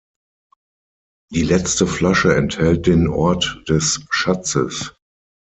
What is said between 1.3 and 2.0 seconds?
Die letzte